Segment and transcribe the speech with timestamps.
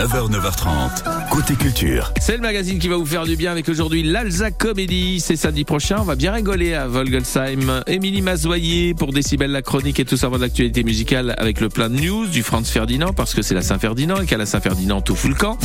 [0.00, 2.10] 9h, 9h30, côté culture.
[2.18, 5.20] C'est le magazine qui va vous faire du bien avec aujourd'hui l'Alza Comédie.
[5.20, 5.98] C'est samedi prochain.
[6.00, 7.82] On va bien rigoler à Volgelsheim.
[7.86, 11.90] Émilie Mazoyer pour Décibel la chronique et tout savoir de l'actualité musicale avec le plein
[11.90, 15.14] de news du Franz Ferdinand parce que c'est la Saint-Ferdinand et qu'à la Saint-Ferdinand tout
[15.14, 15.58] fout le camp.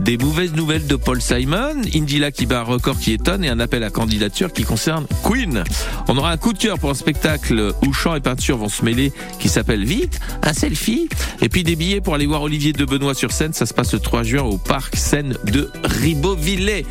[0.00, 1.80] Des mauvaises nouvelles de Paul Simon.
[1.94, 5.62] Indila qui bat un record qui étonne et un appel à candidature qui concerne Queen.
[6.08, 8.84] On aura un coup de cœur pour un spectacle où chant et peinture vont se
[8.84, 11.08] mêler qui s'appelle Vite, un selfie.
[11.40, 13.52] Et puis des billets pour aller voir Olivier de Benoît sur scène.
[13.52, 16.86] Ça passe le 3 juin au parc scène de Ribeauvillé.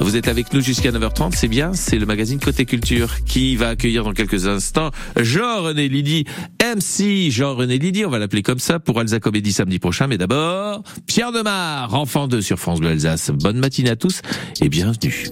[0.00, 1.72] Vous êtes avec nous jusqu'à 9h30, c'est bien.
[1.74, 6.24] C'est le magazine Côté Culture qui va accueillir dans quelques instants Jean-René Lydie,
[6.60, 10.08] MC Jean-René Lydie, on va l'appeler comme ça pour Alsa Comédie samedi prochain.
[10.08, 13.30] Mais d'abord, Pierre Demar, enfant 2 sur France Bleu Alsace.
[13.30, 14.20] Bonne matinée à tous
[14.60, 15.28] et bienvenue.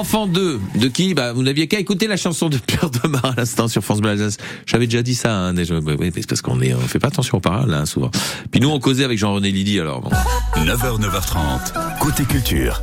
[0.00, 1.12] Enfant 2, de qui?
[1.12, 4.30] Bah, Vous n'aviez qu'à écouter la chanson de Pierre Demar à l'instant sur France Bleu.
[4.64, 7.42] J'avais déjà dit ça, hein, mais c'est parce qu'on est, on fait pas attention aux
[7.42, 8.10] paroles, hein, souvent.
[8.50, 10.08] Puis nous, on causait avec Jean-René Lydie, alors bon.
[10.56, 12.82] 9h, 9h30, côté culture.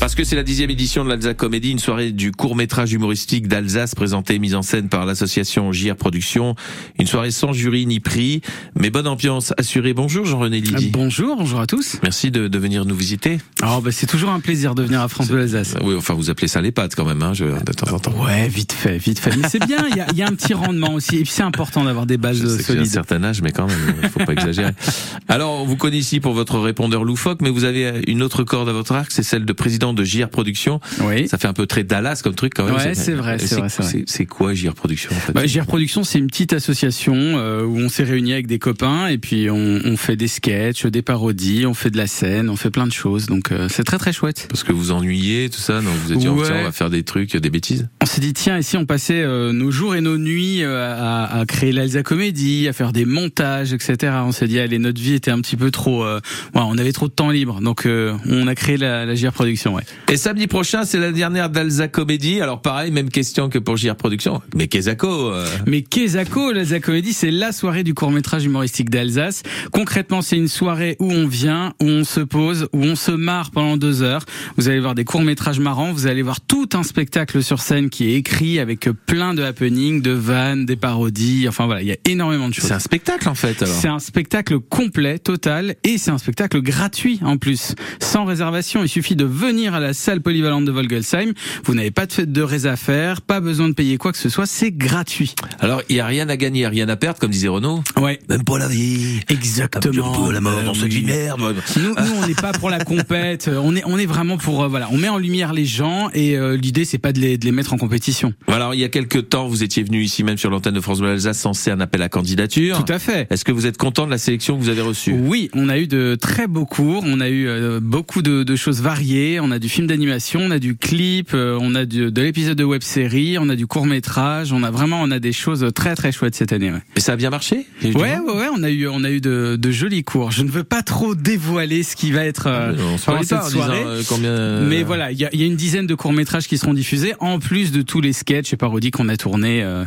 [0.00, 3.46] Parce que c'est la dixième édition de l'Alsace Comédie, une soirée du court métrage humoristique
[3.48, 6.54] d'Alsace présenté et mise en scène par l'association JR Productions.
[6.98, 8.40] Une soirée sans jury ni prix,
[8.74, 9.92] mais bonne ambiance assurée.
[9.92, 10.88] Bonjour Jean-René Lydie.
[10.88, 11.98] Bonjour, bonjour à tous.
[12.02, 13.38] Merci de, de venir nous visiter.
[13.60, 15.74] Alors, bah, c'est toujours un plaisir de venir à France de l'Alsace.
[15.84, 18.24] Oui, enfin vous appelez ça les pattes quand même, hein, je, de temps en temps.
[18.24, 19.36] Ouais, vite fait, vite fait.
[19.36, 21.16] Mais c'est bien, il y a, y a un petit rendement aussi.
[21.16, 22.90] Et puis c'est important d'avoir des bases Je sais que j'ai un solides.
[22.90, 24.72] certain âge, mais quand même, il faut pas exagérer.
[25.28, 28.68] Alors, on vous connaît ici pour votre répondeur loufoque, mais vous avez une autre corde
[28.70, 30.80] à votre arc, c'est celle de président de JR Productions.
[31.02, 31.28] Oui.
[31.28, 32.74] Ça fait un peu très Dallas comme truc quand même.
[32.74, 33.68] Ouais, c'est vrai, c'est vrai,
[34.06, 37.78] c'est quoi JR Productions en fait Bah, JR Productions, c'est une petite association euh, où
[37.78, 41.66] on s'est réunis avec des copains et puis on, on fait des sketchs, des parodies,
[41.66, 43.26] on fait de la scène, on fait plein de choses.
[43.26, 44.46] Donc euh, c'est très très chouette.
[44.48, 46.46] Parce que vous ennuyez, tout ça, donc vous êtes dit, oh, Ouais.
[46.46, 47.88] tiens, on va faire des trucs, des bêtises.
[48.02, 51.44] On s'est dit tiens, ici on passait euh, nos jours et nos nuits à, à
[51.46, 54.12] créer l'Alsa Comédie, à faire des montages, etc.
[54.24, 56.20] On s'est dit allez notre vie était un petit peu trop, ouais,
[56.54, 59.74] on avait trop de temps libre, donc on a créé la, la JR Production.
[59.74, 59.79] Ouais.
[60.08, 62.40] Et samedi prochain, c'est la dernière d'Alza Comédie.
[62.40, 64.42] Alors pareil, même question que pour JR Productions.
[64.54, 69.42] Mais Kezako, euh, Mais Kezako, l'Alsa Comédie, c'est la soirée du court métrage humoristique d'Alsace.
[69.72, 73.50] Concrètement, c'est une soirée où on vient, où on se pose, où on se marre
[73.50, 74.24] pendant deux heures.
[74.56, 77.90] Vous allez voir des courts métrages marrants, vous allez voir tout un spectacle sur scène
[77.90, 81.46] qui est écrit avec plein de happenings, de vannes, des parodies.
[81.48, 82.66] Enfin voilà, il y a énormément de choses.
[82.66, 83.62] c'est un spectacle en fait.
[83.62, 83.74] Alors.
[83.74, 88.82] C'est un spectacle complet, total, et c'est un spectacle gratuit en plus, sans réservation.
[88.82, 91.32] Il suffit de venir venir à la salle polyvalente de Volgelsheim.
[91.64, 94.18] Vous n'avez pas de fête de rés à faire, pas besoin de payer quoi que
[94.18, 95.34] ce soit, c'est gratuit.
[95.60, 97.82] Alors, il y a rien à gagner, rien à perdre, comme disait Renaud.
[98.00, 99.20] Ouais, Même pas la vie.
[99.28, 99.92] exactement.
[100.14, 101.40] Surtout la mort Euh, dans de merde.
[101.76, 103.48] Nous, nous, on n'est pas pour la compète.
[103.62, 106.36] On est, on est vraiment pour, euh, voilà, on met en lumière les gens et
[106.36, 108.32] euh, l'idée c'est pas de les, de les mettre en compétition.
[108.48, 111.00] Alors, il y a quelques temps, vous étiez venu ici même sur l'antenne de France
[111.00, 112.82] Bleu Alsace censé un appel à candidature.
[112.84, 113.26] Tout à fait.
[113.30, 115.12] Est-ce que vous êtes content de la sélection que vous avez reçue?
[115.12, 118.56] Oui, on a eu de très beaux cours, on a eu euh, beaucoup de, de
[118.56, 122.10] choses variées, on a du film d'animation, on a du clip, euh, on a du,
[122.10, 125.20] de l'épisode de web série, on a du court métrage, on a vraiment on a
[125.20, 126.72] des choses très très chouettes cette année.
[126.72, 129.20] Ouais, Et ça a bien marché ouais, ouais, ouais, on a eu on a eu
[129.20, 130.32] de, de jolis cours.
[130.32, 133.50] Je ne veux pas trop dévoiler ce qui va être euh, On pendant cette disant,
[133.50, 133.82] soirée.
[133.84, 134.30] euh, combien.
[134.30, 136.58] euh, Mais voilà, il y a, il y a une dizaine de courts métrages qui
[136.58, 139.62] seront diffusés, en plus de tous les sketchs et parodies qu'on a tournés.
[139.62, 139.84] euh,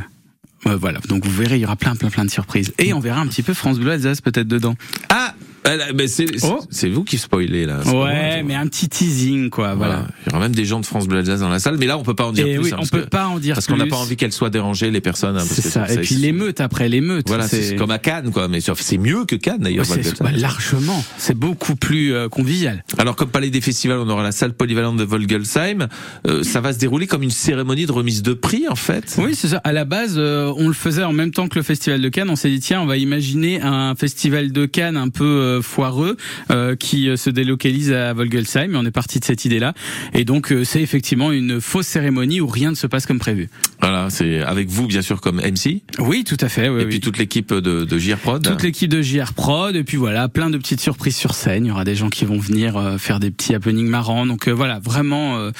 [0.67, 2.73] euh, voilà, donc vous verrez, il y aura plein, plein, plein de surprises.
[2.79, 4.75] Et on verra un petit peu France Bleu Alsace peut-être dedans.
[5.09, 5.33] Ah
[6.07, 6.59] c'est Oh.
[6.91, 7.79] vous qui spoilez là.
[7.87, 9.75] Ouais, mais un petit teasing, quoi.
[9.75, 9.93] Voilà.
[9.95, 10.07] Voilà.
[10.25, 11.97] Il y aura même des gens de France Bleu Alsace dans la salle, mais là
[11.97, 12.65] on peut pas en dire Et plus.
[12.65, 14.49] oui, hein, on peut que- pas en dire Parce qu'on n'a pas envie qu'elles soient
[14.49, 15.37] dérangées les personnes.
[15.37, 15.91] hein, C'est ça.
[15.91, 17.27] Et puis l'émeute après l'émeute.
[17.27, 18.47] Voilà, c'est comme à Cannes, quoi.
[18.47, 19.85] Mais c'est mieux que Cannes, d'ailleurs.
[19.89, 21.03] Ouais, largement.
[21.17, 22.83] C'est beaucoup plus euh, convivial.
[22.97, 25.87] Alors, comme Palais des Festivals, on aura la salle polyvalente de Volgelsheim.
[26.27, 29.15] Euh, ça va se dérouler comme une cérémonie de remise de prix, en fait.
[29.17, 29.57] Oui, c'est ça.
[29.63, 32.29] À la base, euh, on le faisait en même temps que le festival de Cannes.
[32.29, 36.17] On s'est dit tiens, on va imaginer un festival de Cannes un peu euh, foireux
[36.51, 38.73] euh, qui euh, se délocalise à Volgelsheim.
[38.73, 39.73] Et on est parti de cette idée-là.
[40.13, 43.49] Et donc, euh, c'est effectivement une fausse cérémonie où rien ne se passe comme prévu.
[43.81, 45.81] Voilà, c'est avec vous, bien sûr, comme MC.
[45.99, 46.69] Oui, tout à fait.
[46.69, 46.89] Oui, et oui.
[46.89, 48.41] puis toute l'équipe de, de JR Prod.
[48.41, 51.65] Toute l'équipe de JR Prod et puis voilà, plein de petites surprises sur scène.
[51.65, 54.25] Il y aura des gens qui vont venir euh, faire des petits happenings marrants.
[54.25, 55.51] Donc euh, voilà, vraiment, euh,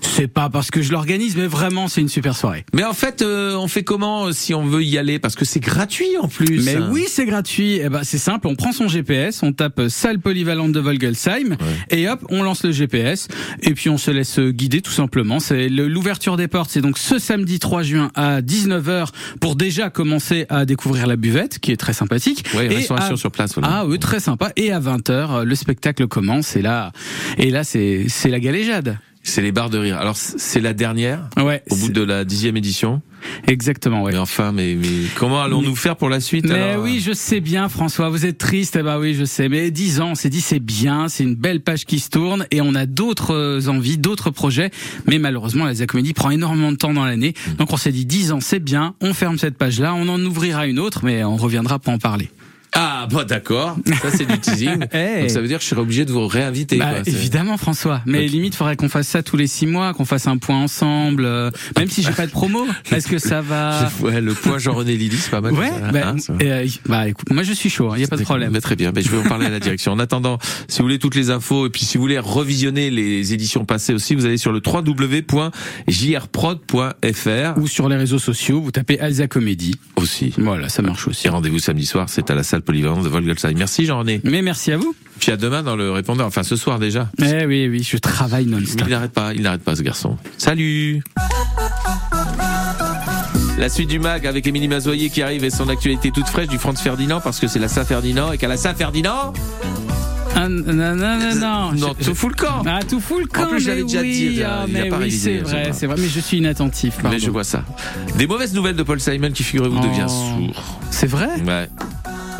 [0.00, 2.64] c'est pas parce que je l'organise, mais vraiment, c'est une super soirée.
[2.74, 5.18] Mais en fait, euh, on fait comment euh, si on veut y aller?
[5.18, 6.64] Parce que c'est gratuit en plus.
[6.64, 7.80] Mais oui, c'est gratuit.
[7.82, 8.46] Eh ben, c'est simple.
[8.46, 11.56] On prend son GPS, on tape salle polyvalente de Volgelsheim
[11.90, 13.28] et hop, on lance le GPS
[13.62, 15.40] et puis on se laisse guider tout simplement.
[15.40, 16.70] C'est l'ouverture des portes.
[16.70, 19.08] C'est donc ce samedi 3 juin à 19h
[19.40, 22.44] pour déjà commencer à découvrir la buvette, qui est très sympathique.
[22.54, 23.54] Ouais, Et restauration à- sur place.
[23.54, 23.68] Voilà.
[23.72, 24.50] Ah oui, très sympa.
[24.56, 26.92] Et à 20h, le spectacle commence et là,
[27.38, 28.98] et là, c'est c'est la galéjade.
[29.24, 29.98] C'est les barres de rire.
[29.98, 31.62] Alors, c'est la dernière, Ouais.
[31.70, 33.02] au bout de la dixième édition?
[33.46, 34.12] Exactement, ouais.
[34.12, 36.82] Mais enfin, mais, mais comment allons-nous faire pour la suite Mais alors?
[36.84, 38.76] oui, je sais bien, François, vous êtes triste.
[38.78, 39.48] Eh ben oui, je sais.
[39.48, 42.46] Mais 10 ans, on s'est dit c'est bien, c'est une belle page qui se tourne
[42.50, 44.72] et on a d'autres euh, envies, d'autres projets.
[45.06, 47.34] Mais malheureusement, la Comédie prend énormément de temps dans l'année.
[47.46, 47.54] Hmm.
[47.58, 48.94] Donc on s'est dit 10 ans, c'est bien.
[49.00, 52.28] On ferme cette page-là, on en ouvrira une autre, mais on reviendra pour en parler.
[52.74, 53.76] Ah, bah d'accord.
[54.00, 54.86] Ça, c'est du teasing.
[54.92, 55.22] Hey.
[55.22, 56.76] Donc, ça veut dire que je serai obligé de vous réinviter.
[56.78, 57.02] Bah, quoi.
[57.06, 58.00] Évidemment, François.
[58.06, 58.30] Mais Ok.
[58.30, 61.24] limite, faudrait qu'on fasse ça tous les six mois, qu'on fasse un point ensemble.
[61.24, 64.96] euh, même si j'ai pas de promo, est-ce que ça va Ouais, le point Jean-René
[64.96, 65.52] Lily, c'est pas mal.
[65.52, 65.68] Ouais.
[65.68, 67.92] ça, Bah, hein, ça euh, bah, écoute, moi je suis chaud.
[67.94, 68.52] Il y a pas de problème.
[68.52, 68.92] Mais très bien.
[68.94, 69.92] Mais je vais en parler à la direction.
[69.92, 70.38] En attendant,
[70.68, 73.92] si vous voulez toutes les infos et puis si vous voulez revisionner les éditions passées
[73.94, 79.74] aussi, vous allez sur le www.jrprod.fr Ou sur les réseaux sociaux, vous tapez Alza Comédie.
[79.96, 80.32] aussi.
[80.38, 81.26] Voilà, ça marche aussi.
[81.26, 83.54] Et rendez-vous samedi soir, c'est à la salle polyvalente de Volgelsheim.
[83.56, 84.20] Merci Jean-René.
[84.24, 84.94] Mais merci à vous.
[85.20, 86.26] Puis à demain dans le répondeur.
[86.26, 87.08] Enfin, ce soir déjà.
[87.22, 88.86] Eh oui, oui, je travaille non-stop.
[88.86, 90.16] il n'arrête pas, il n'arrête pas ce garçon.
[90.38, 91.02] Salut
[93.58, 96.58] La suite du mag avec Émilie Mazoyer qui arrive et son actualité toute fraîche du
[96.58, 99.32] Franz Ferdinand parce que c'est la Saint-Ferdinand et qu'à la Saint-Ferdinand,
[100.34, 101.72] Ah, non, non, non, non.
[101.76, 102.62] non, je- tout fout le camp.
[102.66, 103.46] Ah, tout fout le camp.
[103.46, 105.96] plus, j'avais déjà oui, dit, ah, mais oui, c'est vrai, c'est vrai.
[105.98, 106.94] Mais je suis inattentif.
[106.96, 107.10] Pardon.
[107.10, 107.62] Mais je vois ça.
[108.16, 109.86] Des mauvaises nouvelles de Paul Simon qui, figurez-vous, Oh.
[109.86, 110.80] devient sourd.
[110.90, 111.28] C'est vrai?
[111.46, 111.68] Ouais.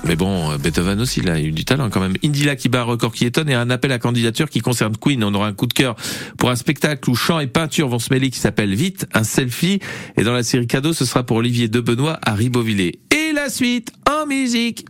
[0.04, 2.14] Mais bon, euh, Beethoven aussi, il a eu du talent quand même.
[2.24, 5.22] Indila qui bat un record qui étonne et un appel à candidature qui concerne Queen.
[5.22, 5.96] On aura un coup de cœur
[6.38, 9.80] pour un spectacle où chant et peinture vont se mêler qui s'appelle Vite, un selfie.
[10.16, 12.98] Et dans la série cadeau, ce sera pour Olivier de Benoît à Ribeauvillé.
[13.10, 14.86] Et la suite en musique.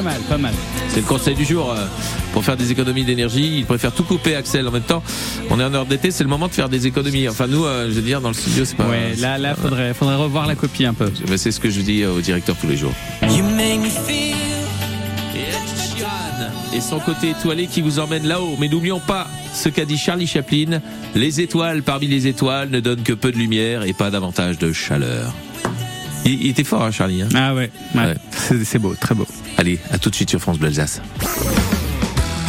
[0.00, 0.54] Pas mal, pas mal.
[0.88, 1.70] C'est le conseil du jour.
[1.76, 1.84] euh,
[2.32, 4.66] Pour faire des économies d'énergie, il préfère tout couper, Axel.
[4.66, 5.02] En même temps,
[5.50, 7.28] on est en heure d'été, c'est le moment de faire des économies.
[7.28, 8.86] Enfin, nous, euh, je veux dire, dans le studio, c'est pas.
[8.88, 11.12] Ouais, là, là, faudrait, faudrait revoir la copie un peu.
[11.28, 12.92] Mais c'est ce que je dis au directeur tous les jours.
[13.22, 14.34] You make me feel.
[15.36, 18.56] Et Ed Sheeran et son côté étoilé qui vous emmène là-haut.
[18.58, 20.80] Mais n'oublions pas ce qu'a dit Charlie Chaplin
[21.14, 24.72] les étoiles parmi les étoiles ne donnent que peu de lumière et pas davantage de
[24.72, 25.34] chaleur.
[26.24, 27.22] Il, il était fort, hein, Charlie.
[27.22, 28.00] hein Ah ouais, ouais.
[28.00, 28.16] Ouais.
[28.64, 29.26] C'est beau, très beau.
[29.56, 31.00] Allez, à tout de suite sur France Bleu Alsace.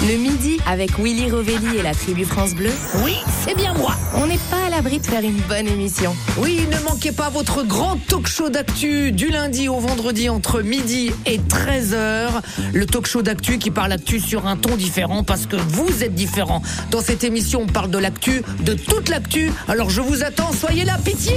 [0.10, 2.72] Le midi, avec Willy Rovelli et la tribu France Bleu.
[3.06, 3.14] Oui,
[3.46, 3.94] c'est bien moi.
[4.16, 6.16] On n'est pas à l'abri de faire une bonne émission.
[6.40, 11.12] Oui, ne manquez pas votre grand talk show d'actu du lundi au vendredi entre midi
[11.28, 12.30] et 13h.
[12.74, 16.16] Le talk show d'actu qui parle actu sur un ton différent parce que vous êtes
[16.16, 16.64] différents.
[16.90, 19.52] Dans cette émission, on parle de l'actu, de toute l'actu.
[19.68, 21.36] Alors je vous attends, soyez là, pitié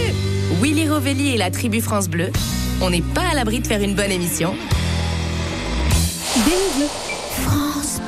[0.60, 2.30] Willy Rovelli et la tribu France Bleu.
[2.80, 4.54] On n'est pas à l'abri de faire une bonne émission.
[7.42, 8.00] France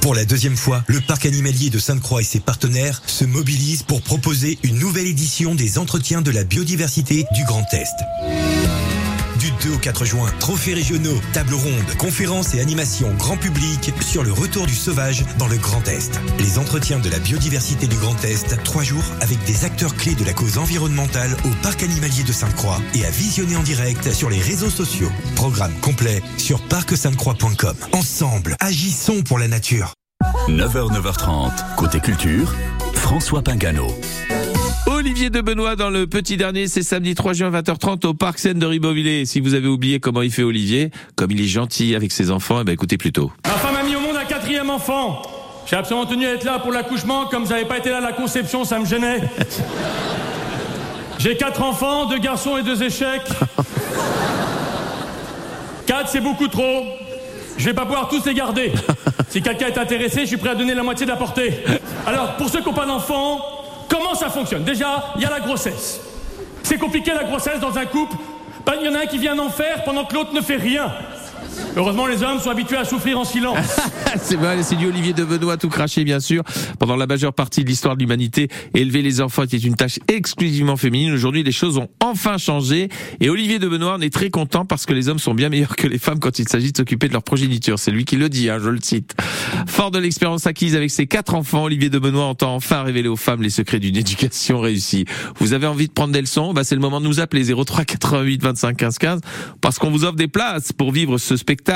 [0.00, 4.02] Pour la deuxième fois, le parc animalier de Sainte-Croix et ses partenaires se mobilisent pour
[4.02, 8.87] proposer une nouvelle édition des entretiens de la biodiversité du Grand Est.
[9.60, 14.22] Du 2 au 4 juin, trophées régionaux, tables rondes, conférences et animations grand public sur
[14.22, 16.20] le retour du sauvage dans le Grand Est.
[16.38, 20.24] Les entretiens de la biodiversité du Grand Est, trois jours avec des acteurs clés de
[20.24, 24.40] la cause environnementale au parc animalier de Sainte-Croix et à visionner en direct sur les
[24.40, 25.10] réseaux sociaux.
[25.36, 27.76] Programme complet sur parcsainte-croix.com.
[27.92, 29.94] Ensemble, agissons pour la nature.
[30.48, 32.54] 9h, 9h30, côté culture,
[32.94, 33.88] François Pingano.
[35.08, 38.58] Olivier de Benoît dans le petit dernier, c'est samedi 3 juin 20h30 au parc Seine
[38.58, 39.24] de Ribeauvillé.
[39.24, 42.58] Si vous avez oublié comment il fait Olivier, comme il est gentil avec ses enfants,
[42.60, 43.32] eh ben écoutez plutôt.
[43.46, 45.22] Ma femme a mis au monde un quatrième enfant.
[45.64, 48.12] J'ai absolument tenu à être là pour l'accouchement, comme j'avais pas été là à la
[48.12, 49.22] conception, ça me gênait.
[51.18, 53.22] J'ai quatre enfants, deux garçons et deux échecs.
[55.86, 56.84] Quatre, c'est beaucoup trop.
[57.56, 58.72] Je vais pas pouvoir tous les garder.
[59.30, 61.54] Si quelqu'un est intéressé, je suis prêt à donner la moitié de la portée.
[62.06, 63.57] Alors, pour ceux qui n'ont pas d'enfants,
[63.98, 64.64] comment ça fonctionne?
[64.64, 66.00] Déjà, il y a la grossesse.
[66.62, 68.16] C'est compliqué la grossesse dans un couple.
[68.64, 70.56] Ben, Il y en a un qui vient en faire pendant que l'autre ne fait
[70.56, 70.92] rien.
[71.78, 73.76] Heureusement, les hommes sont habitués à souffrir en silence.
[74.20, 76.42] c'est vrai, c'est du Olivier de Benoît tout craché bien sûr.
[76.80, 80.76] Pendant la majeure partie de l'histoire de l'humanité, élever les enfants était une tâche exclusivement
[80.76, 81.12] féminine.
[81.12, 82.88] Aujourd'hui, les choses ont enfin changé
[83.20, 85.76] et Olivier de Benoît en est très content parce que les hommes sont bien meilleurs
[85.76, 87.78] que les femmes quand il s'agit de s'occuper de leur progéniture.
[87.78, 89.14] C'est lui qui le dit, hein, je le cite.
[89.68, 93.14] Fort de l'expérience acquise avec ses quatre enfants, Olivier de Benoît entend enfin révéler aux
[93.14, 95.04] femmes les secrets d'une éducation réussie.
[95.38, 96.52] Vous avez envie de prendre des leçons?
[96.52, 99.20] Bah, C'est le moment de nous appeler 03 88 25 15 15
[99.60, 101.67] parce qu'on vous offre des places pour vivre ce spectacle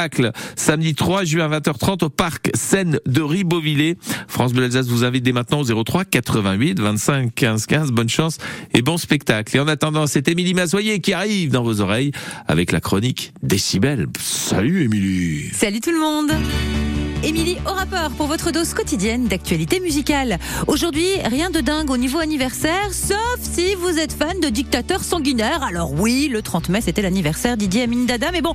[0.57, 3.97] samedi 3 juin 20h30 au parc Seine de Ribeauvillé.
[4.29, 7.93] France Bleu Alsace vous invite dès maintenant au 03 88 25 15 15.
[7.93, 8.39] Bonne chance
[8.75, 9.57] et bon spectacle.
[9.57, 12.13] Et en attendant, c'est Émilie Mazoyer qui arrive dans vos oreilles
[12.47, 14.07] avec la chronique Décibel.
[14.19, 16.33] Salut Émilie Salut tout le monde
[17.25, 20.39] Émilie au rapport pour votre dose quotidienne d'actualité musicale.
[20.67, 25.63] Aujourd'hui, rien de dingue au niveau anniversaire, sauf si vous êtes fan de dictateurs sanguinaires.
[25.63, 28.55] Alors oui, le 30 mai, c'était l'anniversaire d'Idi Amin Dada, mais bon,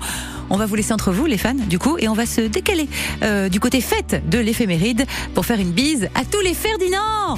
[0.49, 2.89] on va vous laisser entre vous, les fans, du coup, et on va se décaler
[3.23, 7.35] euh, du côté fête de l'éphéméride pour faire une bise à tous les Ferdinand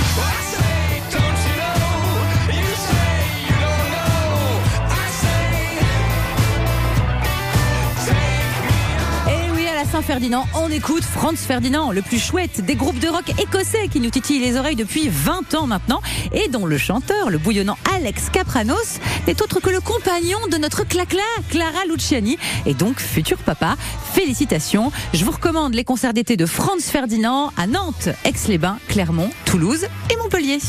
[9.99, 14.09] Saint-Ferdinand, on écoute Franz Ferdinand, le plus chouette des groupes de rock écossais qui nous
[14.09, 16.01] titille les oreilles depuis 20 ans maintenant
[16.31, 20.87] et dont le chanteur, le bouillonnant Alex Capranos, n'est autre que le compagnon de notre
[20.87, 23.75] clacla, Clara Luciani, et donc futur papa.
[24.13, 24.93] Félicitations.
[25.13, 30.15] Je vous recommande les concerts d'été de Franz Ferdinand à Nantes, Aix-les-Bains, Clermont, Toulouse et
[30.15, 30.59] Montpellier.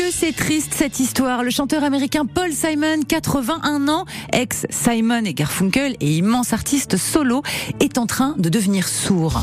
[0.00, 1.42] Que c'est triste cette histoire.
[1.42, 7.42] Le chanteur américain Paul Simon, 81 ans, ex Simon et Garfunkel et immense artiste solo,
[7.80, 9.42] est en train de devenir sourd.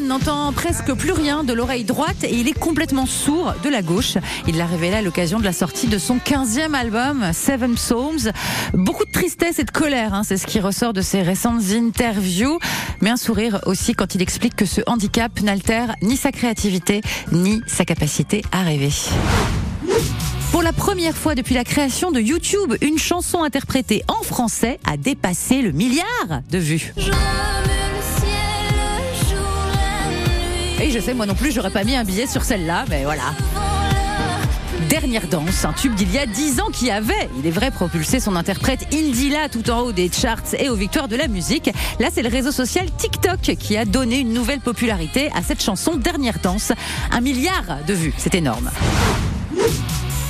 [0.00, 4.16] N'entend presque plus rien de l'oreille droite et il est complètement sourd de la gauche.
[4.48, 8.32] Il l'a révélé à l'occasion de la sortie de son 15e album, Seven Psalms.
[8.72, 12.58] Beaucoup de tristesse et de colère, hein, c'est ce qui ressort de ses récentes interviews.
[13.02, 17.60] Mais un sourire aussi quand il explique que ce handicap n'altère ni sa créativité, ni
[17.66, 18.92] sa capacité à rêver.
[20.52, 24.96] Pour la première fois depuis la création de YouTube, une chanson interprétée en français a
[24.96, 26.94] dépassé le milliard de vues.
[26.96, 27.61] Et
[30.92, 33.32] je sais, moi non plus, j'aurais pas mis un billet sur celle-là, mais voilà.
[34.90, 38.20] Dernière danse, un tube d'il y a 10 ans qui avait, il est vrai, propulsé
[38.20, 41.70] son interprète Indila tout en haut des charts et aux victoires de la musique.
[41.98, 45.96] Là, c'est le réseau social TikTok qui a donné une nouvelle popularité à cette chanson
[45.96, 46.72] Dernière danse.
[47.10, 48.70] Un milliard de vues, c'est énorme.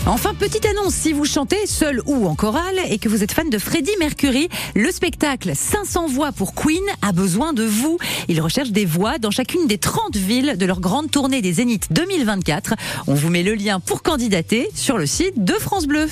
[0.07, 3.49] Enfin, petite annonce, si vous chantez seul ou en chorale et que vous êtes fan
[3.49, 7.99] de Freddie Mercury, le spectacle 500 voix pour Queen a besoin de vous.
[8.29, 11.93] Ils recherchent des voix dans chacune des 30 villes de leur grande tournée des Zéniths
[11.93, 12.75] 2024.
[13.07, 16.09] On vous met le lien pour candidater sur le site de France Bleu.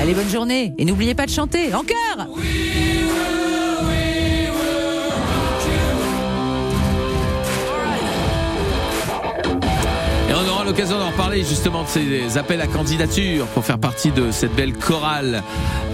[0.00, 1.74] Allez, bonne journée et n'oubliez pas de chanter.
[1.74, 2.28] En chœur
[10.64, 14.72] l'occasion d'en reparler justement de ces appels à candidature pour faire partie de cette belle
[14.72, 15.42] chorale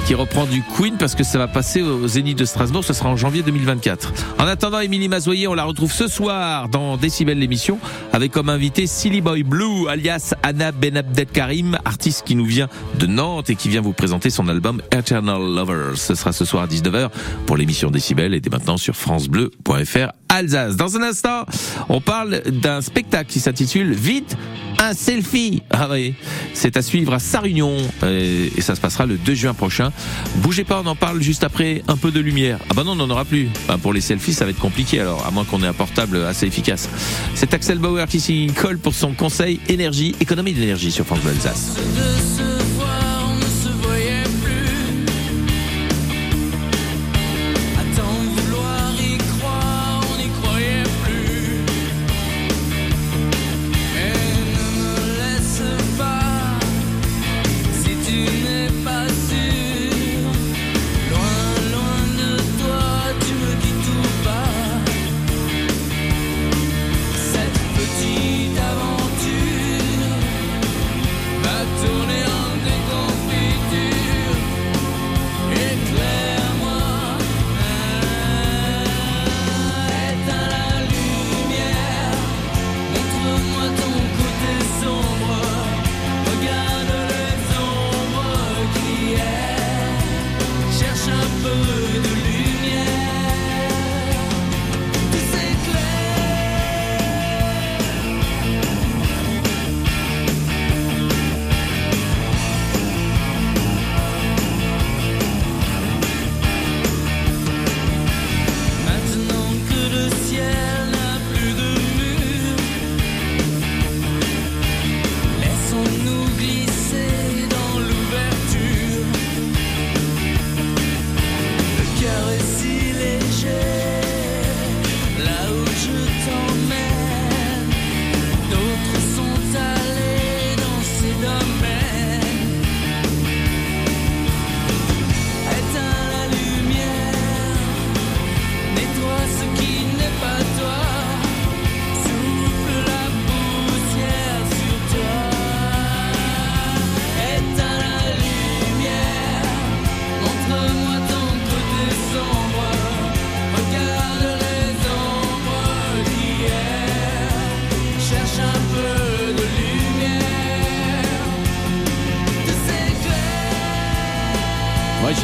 [0.06, 3.08] qui reprend du Queen parce que ça va passer au Zénith de Strasbourg, ce sera
[3.08, 4.12] en janvier 2024.
[4.38, 7.78] En attendant, Émilie Mazoyer, on la retrouve ce soir dans Décibel l'émission
[8.12, 13.06] avec comme invité Silly Boy Blue alias Anna Benabdet Karim, artiste qui nous vient de
[13.06, 15.96] Nantes et qui vient vous présenter son album Eternal Lovers.
[15.96, 17.10] Ce sera ce soir à 19h
[17.46, 20.76] pour l'émission Décibel et dès maintenant sur francebleu.fr Alsace.
[20.76, 21.44] Dans un instant,
[21.88, 24.36] on parle d'un spectacle qui s'intitule Vite
[24.80, 25.62] un selfie.
[25.70, 26.14] Ah oui,
[26.54, 29.92] c'est à suivre à Sarunion euh, et ça se passera le 2 juin prochain.
[30.36, 32.58] Bougez pas, on en parle juste après un peu de lumière.
[32.70, 33.50] Ah bah non, on n'en aura plus.
[33.82, 36.46] Pour les selfies, ça va être compliqué alors, à moins qu'on ait un portable assez
[36.46, 36.88] efficace.
[37.34, 41.76] C'est Axel Bauer qui s'y colle pour son conseil énergie, économie d'énergie sur France Alsace.